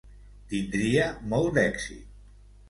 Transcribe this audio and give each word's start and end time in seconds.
Tindria 0.53 1.03
molt 1.35 1.53
d'èxit. 1.59 2.09